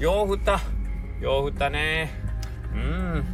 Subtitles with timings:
[0.00, 0.62] よう降った。
[1.20, 2.10] よう降ったね。
[2.72, 3.24] うん。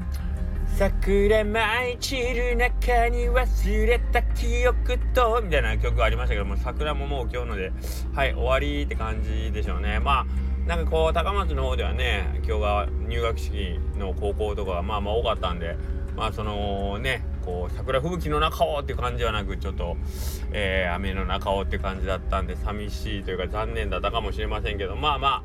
[0.76, 7.72] 桜舞い散る中に忘れた記憶とみたいな曲ありましたけども桜ももう今日ので
[8.12, 10.00] はい終わりって感じでしょうね。
[10.00, 15.76] まあなんかこう高松の方ではね今日が入学式の高校とかがまあまあ多かったんで
[16.16, 19.96] まあそのねこう桜吹雪の中をっていう感じはなくちょっと、
[20.50, 25.42] えー、雨の中をっていう感じだったんで寂しいというか残念だったかもしれませんけどまあまあ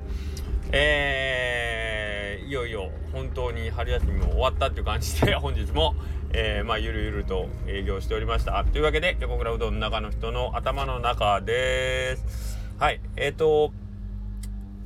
[0.73, 5.95] えー、いよいよ本当に春休みも終わったっていう感じで 本日も、
[6.31, 8.63] えー、まあゆるゆると営業しておりました。
[8.63, 12.57] というわけで横倉うどんの中の人の頭の中です。
[12.79, 13.73] はいえっ、ー、と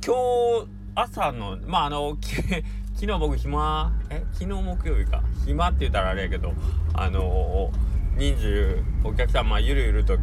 [0.04, 2.16] 今日朝のまああの
[2.96, 5.22] 昨日僕暇え昨日木曜日か。
[5.44, 6.52] 暇って言ったらあれやけど
[6.94, 10.18] あのー、人数お客さんまあゆるゆると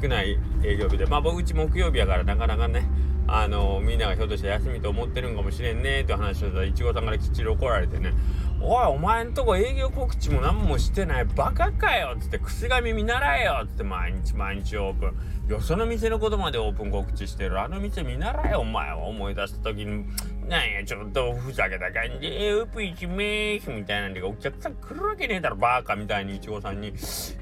[0.00, 2.88] 少ない営業日でまあ僕うち木曜日やからなかなかね
[3.28, 8.12] あの、みんながひょっとして休みと思ってるんかもしれんねって話をしたらいちごさんからきっちり怒られてね
[8.62, 11.24] 「おいお前んとこ営業告知も何もしてない。
[11.24, 15.14] バカかよ」っつって「くす紙見習えよ」っつって毎日毎日オープン。
[15.48, 17.60] よその店のことまでオープン告知してる。
[17.60, 19.06] あの店見習えよお前は。
[19.06, 20.04] 思い出した時に
[20.48, 22.30] なんやちょっとふざけた感じ。
[22.30, 26.92] でオープン1名みたいなんでお客さん来るわけねえだろバカみたいにいちごさんに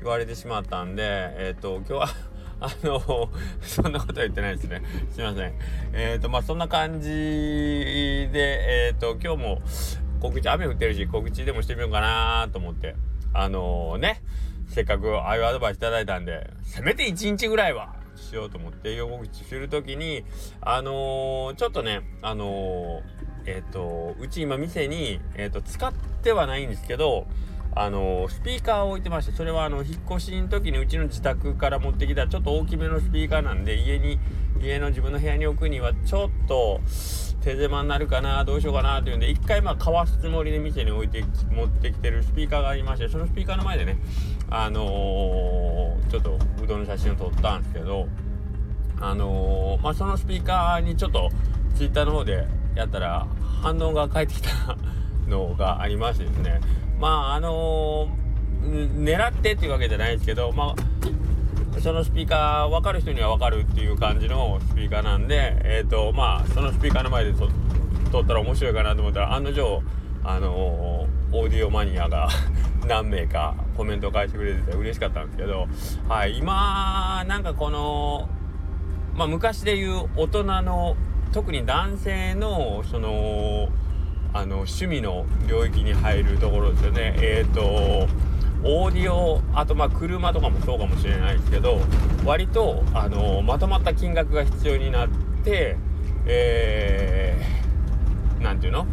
[0.01, 2.34] 言われてしまったんでえっ、ー、と今日は
[2.65, 3.29] あの
[3.61, 4.83] そんなことは言ってないですね。
[5.11, 5.53] すいません。
[5.93, 8.31] えっ、ー、と、まあ、そんな感じで、
[8.89, 9.63] えっ、ー、と、今日も
[10.21, 12.97] 告知、雨降ってるし、告知でもしてみようかなと思って、
[13.35, 14.23] あのー、ね、
[14.69, 20.25] せっかくああいうアドバイスいただいたんで、せめて1日ぐらいはしようと思って営業告知するときに、
[20.63, 23.03] あのー、ちょっとね、あのー、
[23.47, 25.93] えっ、ー、と、うち今店に、えっ、と、使っ
[26.23, 27.27] てはないんですけど、
[27.77, 34.21] あのスピーカーを置いてましてそれはあの引っ越しの時にうちの自宅から持ってきたちょっと大きめのスピーカーなんで家に
[34.61, 36.81] 家の自分の部屋に置くにはちょっと
[37.43, 43.99] 手狭になるかなどうしようかなというんで一回まあかわすつもりで店に置いて持ってきてるスピーカーがありましてそのスピーカーの前でね
[44.51, 48.07] あのー、ちょっとうどんの写真を撮ったんですけど
[49.01, 51.29] あのー、まあそのスピーカーにちょっと
[51.75, 52.47] twitter の方で
[52.77, 53.27] やったら
[53.63, 54.77] 反応が返ってきた
[55.27, 56.61] のがありましてですね
[57.05, 67.35] まああのー、狙ってっていうわけじゃないですけどまあそのスピーカー分かる人には分かるっていう感じのスピーカーなんでえ、ー、とまあそのスピーカーの前で
[68.11, 69.83] 撮ったら面白いかなと思ったら案の定
[70.25, 72.31] あのー、オーディオマニアが
[72.89, 75.69] 何名かコメントを返してくれてて嬉しかったんですけど
[76.09, 78.31] はい今なんかこの
[79.15, 80.97] まあ昔で言う大人の
[81.33, 83.69] 特に男性のその
[84.35, 87.17] あの趣味の領域に入るところですよね。
[87.23, 88.09] えっ、ー、と
[88.65, 91.79] オーディオあとまあ車とかもそうかもしれないですけど
[92.25, 95.09] 割とあのまとまった金額が必要になっ
[95.45, 95.77] て
[96.27, 98.87] えー、て言うの？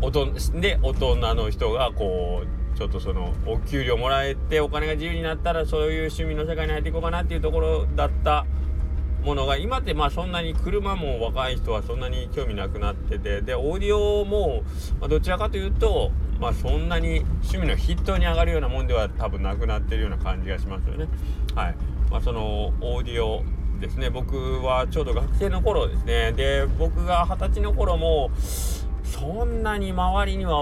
[0.00, 8.46] おとで大人の人がこうちょっとそのお給料もらえてお金が自由になったらそういう趣味の世界に入っていこうかなっていうところだった
[9.22, 14.62] ものが今ってまあそんなに車も若い人はそんなに興味なくなっててでオーディオも、
[15.00, 16.10] ま、どちらかというと
[16.40, 21.06] まあそんなに趣味の筆頭に上がるようなもんでは多分なくなってるような感じがしますよね。
[21.54, 21.76] はい。
[22.10, 23.44] まあ、そのオーディオ
[23.80, 24.10] ですね。
[24.10, 26.32] 僕はちょうど学生の頃ですね。
[26.32, 28.30] で僕が二十歳の頃も
[29.04, 30.58] そんなに周りには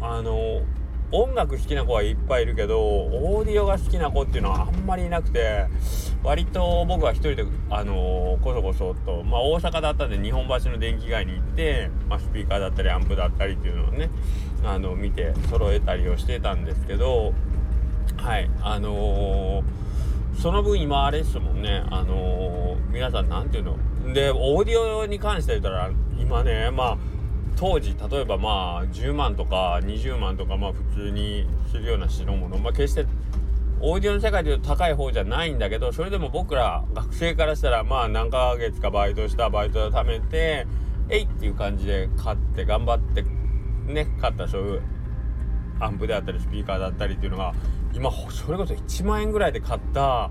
[0.00, 0.60] あの
[1.12, 5.66] 音楽好きな子はいっぱいいるけどオーディオが好きな子っていうのはあんまりいなくて
[6.24, 14.10] 割と僕は一人であのー、こそこそとまあ大阪だったんで日本橋の電気街に行って、まあ、スピーカーだったりアンプだったりっていうのをね
[14.64, 17.32] あの見て揃えたりをしてたんですけど
[18.16, 23.76] はいあのー、その分今あれですもんねあのー、皆さん何ていうの？
[24.12, 26.98] でオーディオに関して言ったら今ねまあ
[27.56, 32.56] 当時例えばまあ10万とか20万とかまあ普通にするような代物。
[32.58, 33.06] まあ決して
[33.80, 40.66] オーディオの世界でいうと高い方じゃないんだけどそれでも僕ら学生からしたらまあ何ヶ月かバイトしたバイトで貯めて
[41.08, 43.22] えいっていう感じで買って頑張って
[43.92, 44.82] ね買ったそういう
[45.78, 47.54] アンプであったりスピーカーだったりっていうのが
[47.92, 50.30] 今それこそ1万円ぐらいで買った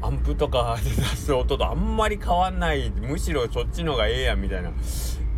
[0.00, 2.90] アンプとかで出す音とあんまり変わんない。
[2.90, 4.72] むしろそっちの方がええやんみたいな。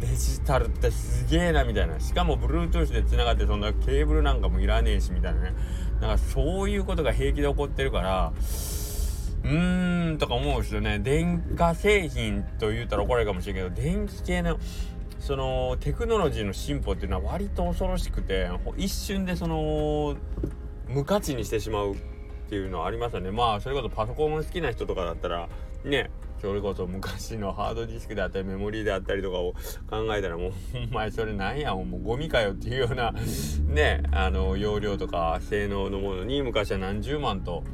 [0.00, 1.98] デジタルってすげえなみたいな。
[2.00, 5.54] しかも Bluetooth で繋がってそんなケーブルなんかもいらねえしみたいなね。
[6.00, 8.32] なんかそういうことが平気で起こってるから
[9.44, 10.98] うーんとか思うんですよね。
[10.98, 14.58] 電化製品と言ったら怒られるかもしれんけど電気系の
[15.20, 20.16] そのテクノロジーの進歩っていうのは割と恐ろしくて一瞬でその
[20.88, 21.96] 無価値にしてしまうっ
[22.50, 23.30] ていうのはありますよね。
[23.30, 25.48] まあそれこそパソコン好きな人とかだったら
[25.84, 29.54] ねそれこそ昔のハードディスクであったりメモリーであったりとかを
[29.88, 30.52] 考えたらもう
[30.90, 31.72] お前それなんや？
[31.76, 33.12] もうゴミかよっていうような
[33.66, 37.64] ねあの容量とか性能のものに昔は何十万と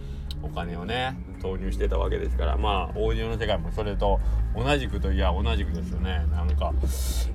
[0.42, 4.20] お金をね投入してたわけですからまあオーディオの世界もそれと
[4.56, 6.24] 同じくといや同じくですよね。
[6.30, 6.72] なんか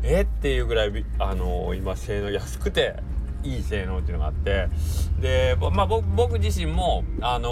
[0.04, 0.21] え？
[0.21, 2.95] っていうぐらいあの今性能安くて
[3.45, 4.69] いい性能っていうのがあって
[5.19, 7.51] で、まあ、僕自身も、あのー、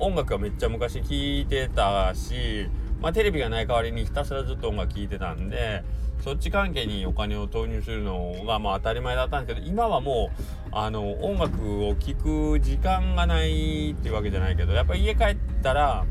[0.00, 2.68] 音楽はめっちゃ昔聴いてたし、
[3.00, 5.82] まあ、テレビがない代わりにひたすらずっと音楽聴いてたんで
[6.20, 16.06] そっち関係にお金を投入するのがまあ当たり前だったんですけど今はもうあの音楽を聴く時間がないっていうわけじゃないけどやっぱり家帰ったら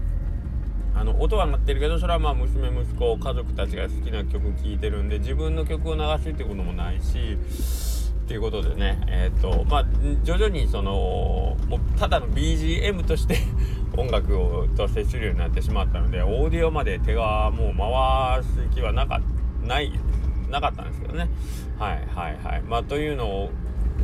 [0.95, 7.38] あの音は鳴ってるけどそれはまあ娘息子家族たちが好きな曲聴いてるんで自分の曲を流すってこともないし
[8.24, 9.86] っていうことでねえっ、ー、とまあ
[10.24, 13.38] 徐々にそのもうただの BGM として
[13.98, 19.22] 音楽をと接するようになってしまったのでオーディオまで手がもう回す気はなか
[19.62, 19.92] ない
[20.50, 21.30] なかったんですけどね。
[21.78, 22.62] はいはいはい。
[22.62, 23.50] まあというの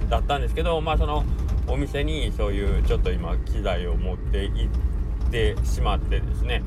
[0.10, 1.24] だったんですけどまあその
[1.68, 4.70] お店にそういうちょっと今機材を持って行
[5.28, 6.64] ってしまってですね。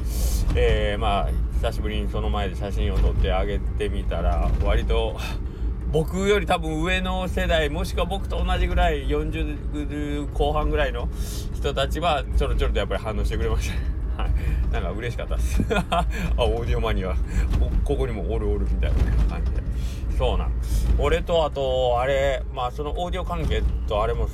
[0.55, 5.17] えー、まあ久しぶりにその前で写真を撮ってあげてみたら割と
[5.93, 11.07] 僕より多分上の世代もしくは僕と同じぐらい40後半ぐらいの
[11.55, 13.71] 人たちはちょろちょろとやっぱり反応してくれまし
[14.17, 14.23] た。
[14.23, 14.73] はい。
[14.73, 15.63] なんか嬉しかったです。
[15.91, 16.07] あ
[16.39, 17.15] オーディオマニア。
[17.85, 19.63] ここにもおるおるみたいな感じで。
[20.17, 20.53] そうなん。
[20.99, 24.29] 俺とあとあれまあそのオーディオ関係とあれも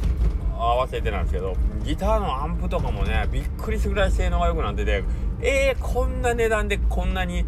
[0.56, 5.04] 合わせてなんですけどギターのアンプとかもねびっくりするぐらい性能が良くなってて
[5.40, 7.44] えー、こんな値段でこんなに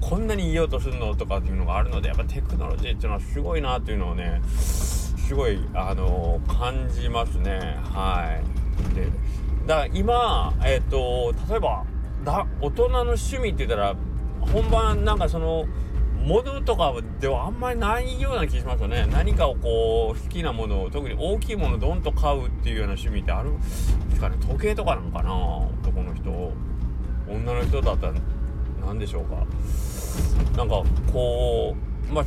[0.00, 7.78] こんなにいようとするのとかっていうのがあるのでやっぱテクノロジーっていうのはすごいなっていうのをねすごいあの感じますね。
[7.84, 8.40] は
[8.92, 8.94] い。
[8.94, 9.08] で
[9.66, 11.84] だから今えっ、ー、と例えば
[12.24, 13.96] だ大人の趣味って言ったら
[14.40, 15.66] 本番なんかその
[16.24, 19.06] ものとかではあんまりないような気しますよね。
[19.10, 23.66] 何かをこう好きなものを特に大きいものをドンと買うっていうような趣味ってあるんで
[24.14, 24.36] すかね。
[24.40, 26.52] 時計とかなんかな男の人
[27.28, 28.14] 女の人だったら
[28.84, 29.46] 何でしょうか。
[30.56, 30.82] なんか
[31.12, 31.76] こ
[32.10, 32.24] うまあ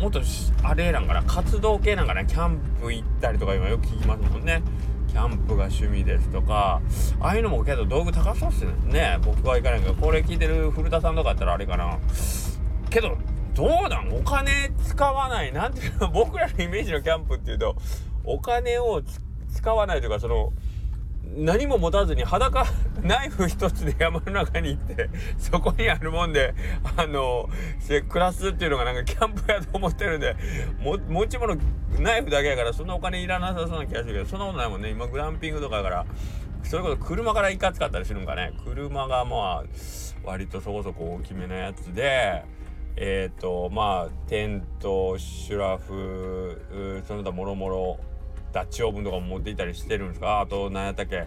[0.00, 0.20] もっと
[0.64, 4.62] あれなんかな活動系なんかなキャンプ行ったりとか今よく聞きますもんね。
[5.08, 6.80] キャンプが趣味ですとか
[7.20, 9.18] ああいうのもけど道具高そうっすね。
[9.22, 11.98] 僕は行かないけどこれ聞いてる古田さんとかやったらあれかな。
[12.88, 13.16] けど
[13.54, 14.10] どうなん？
[14.16, 15.52] お金使わない。
[15.52, 16.10] なんていうの？
[16.10, 17.76] 僕らのイメージのキャンプっていうと
[18.24, 19.02] お金を
[19.52, 20.54] 使わないというかその
[21.34, 22.66] 何も持たずに裸
[23.02, 25.08] ナイフ一つで山の中に行って
[25.38, 26.54] そこにあるもんで
[26.96, 27.48] あの
[28.08, 30.36] 暮らすっていうのがなんかキャンプやと思ってるんで
[30.80, 31.56] も持ち物
[31.98, 34.90] ナイフだけやからそんなお金いらなさそうな気がするけどそんなことないもんね。
[34.90, 36.06] 今グランピングとかやから
[36.62, 38.52] それこそ車からいかつかったりするんかね。
[38.64, 39.64] 車がまあ
[40.24, 42.44] 割とそこそこ大きめのやつで
[42.96, 47.98] えっ、ー、とまあテントシュラフその他もろもろ
[48.52, 50.40] ダッチオーブンとかも持っていたりしてるんですか？
[50.40, 51.26] あと何やったっけ？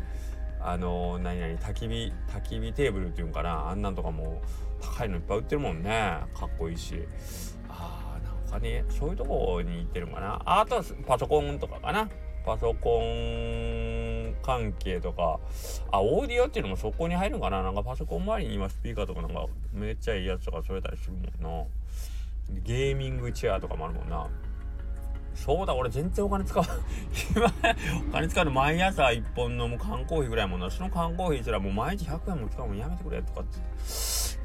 [0.61, 3.69] あの何々焚き火焚き火テーブルっていうんかな？
[3.69, 4.41] あんなんとかも
[4.81, 6.19] 高いのいっぱい売ってるもんね。
[6.33, 7.03] かっこいいし。
[7.69, 10.41] あーなんかねそういうとこに行ってるんかな？
[10.45, 12.09] あとはパソコンとかかな？
[12.45, 15.39] パソコン関係とか。
[15.91, 17.63] あオーディオっていうのもそこに入るんかな？
[17.63, 21.65] なんかパソコン周りに今スピーカーとかなんかめっちゃいいやつとか添えたりするもんな。
[22.63, 24.27] ゲーミングチェアとかもあるもんな。
[25.35, 26.63] そうだ俺全然お金使う
[27.35, 27.53] 今
[28.09, 33.59] お金使うの毎朝1本飲む缶コーヒーぐらいもんなその缶コーヒーすらもう毎日100円も使うもんやめてくれとかって。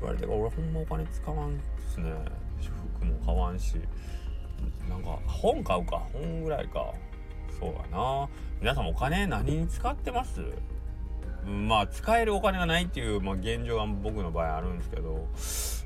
[0.01, 1.53] 言われて俺ほんまお金使わんっ
[1.93, 2.11] すね。
[2.99, 3.81] 服も買わんし。
[4.89, 6.93] なんか本買うか本ぐらいか。
[7.59, 8.29] そうだな。
[8.61, 10.41] 皆さんお金何に使ってます？
[11.47, 15.29] まあ使えるお金がないっていう、まあ、現状が僕の場合あるんですけど。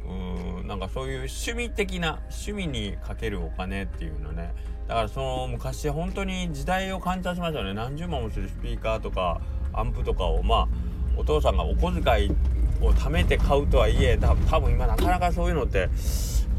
[0.06, 4.52] うんなんかそういう趣味的な趣味にかけるお金っていうのね。
[4.88, 7.74] だからその昔本当に時代を感じさせましたよね。
[7.74, 9.40] 何十万もするスピーカーとか
[9.72, 10.68] アンプとかをまあ
[11.16, 12.30] お父さんがお小遣い
[12.82, 15.88] を貯めて買うとはいえ多分今なかなかそういうのって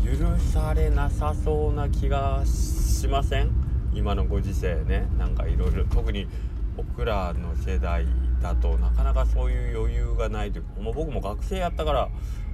[0.03, 3.51] 許されなさそうな気がしません？
[3.93, 5.07] 今のご時世ね。
[5.17, 6.27] なんかいろいろ特に
[6.75, 8.05] 僕らの世代
[8.41, 10.81] だとなかなかそういう余裕がないというか。
[10.81, 12.09] もう僕も学生やったから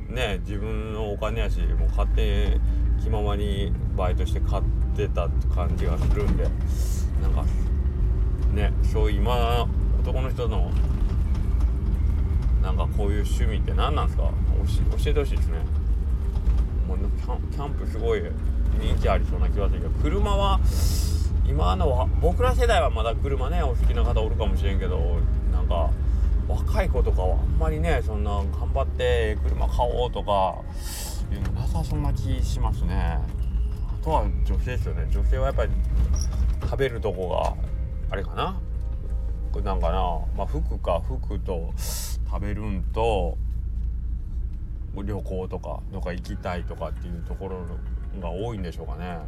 [0.09, 2.59] ね自分のお金やしもう勝手
[3.03, 4.63] 気ままにバイトして買っ
[4.95, 6.43] てたって感じがするんで
[7.21, 7.43] なんか
[8.53, 9.67] ねそう今
[10.01, 10.71] 男の人の
[12.61, 14.23] なんかこういう趣味って何なんですか？
[15.03, 15.57] 教えてほしいですね。
[16.87, 18.21] もうキャンプすごい
[18.79, 20.59] 人気ありそうな気がするけど車は
[21.47, 25.17] 今の僕ら世代はまだ車ねお好きな方おるかもしれんけど
[25.51, 25.89] なんか
[26.47, 30.59] 若い子とかはあんまりねそんな頑張って車買おうとか
[31.39, 33.17] なさそうな気しますね。
[34.01, 35.07] あとは女性ですよね。
[35.11, 35.71] 女性はやっぱり
[36.61, 37.55] 食べるとこが
[38.11, 38.59] あれかな。
[39.51, 40.19] これなんかな。
[40.35, 41.73] まあ服か服と
[42.29, 43.37] 食べるんと
[44.95, 47.65] 旅行とかどっか行きたいとかっていうところ
[48.21, 49.19] が多いんでしょうかね。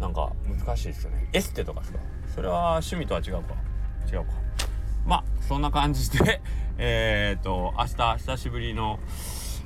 [0.00, 1.28] なんか難しいですよね。
[1.32, 1.98] エステとかですか？
[2.34, 3.54] それは趣味とは違うか？
[4.10, 4.32] 違うか。
[5.06, 6.40] まあそんな感じで
[6.78, 8.98] えっと明日久しぶりの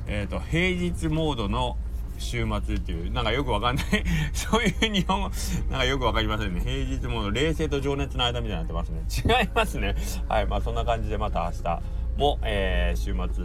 [0.07, 1.77] えっ、ー、と平日モードの
[2.19, 3.87] 週末っていうなんかよくわかんない。
[4.33, 5.31] そういう日本
[5.71, 6.61] なんかよくわかりませんね。
[6.61, 9.03] 平日モード冷静と情熱の間みたいになってますね。
[9.41, 9.95] 違いますね。
[10.29, 11.83] はいまあそんな感じでまた明日
[12.17, 13.45] も、えー、週末。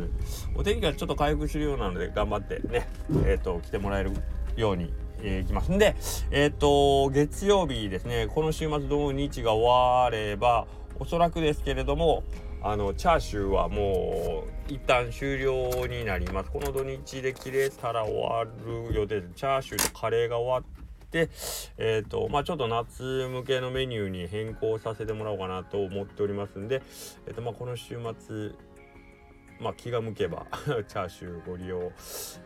[0.56, 2.88] お天気がちょっと回復するようなので頑張ってね
[3.26, 4.12] えっ、ー、と来てもらえる
[4.56, 5.72] ようにえー、きます。
[5.72, 5.96] んで
[6.32, 8.28] えっ、ー、と月曜日ですね。
[8.28, 10.68] この週末土日が終われば
[11.00, 12.24] おそらくですけれども
[12.64, 21.30] あのチャーシューはもう一旦終了になりますこの土日で切れたら終わる予定でチャーシューとカレーが終わって
[21.78, 26.82] えっ、ー、とまあちょっと夏向けのメニューに変更させてもらおうかなと思っておりますんで
[27.28, 28.52] えっ、ー、とまあこの週末
[29.60, 30.48] まあ、気が向けば
[30.88, 31.92] チャーシューご利用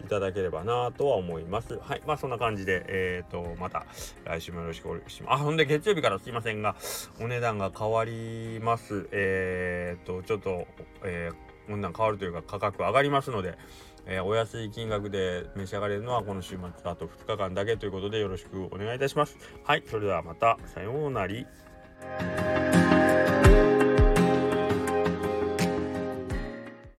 [0.03, 1.79] いただければなとは思います。
[1.79, 2.01] はい。
[2.05, 3.85] まあ、そんな感じで、えっ、ー、と、また
[4.25, 5.33] 来週もよろしくお願いします。
[5.35, 6.75] あ、ほんで月曜日からすいませんが、
[7.21, 9.07] お値段が変わります。
[9.13, 10.67] えっ、ー、と、ちょっと、
[11.05, 13.57] えー、温暖変わるというか価格上がりますので、
[14.05, 19.37] えー、お安い金額で召し上がれるのはこの週末あと2日間だけということでよろしくお願いいたします。
[19.63, 19.83] はい。
[19.89, 22.74] それではまた、さようなら。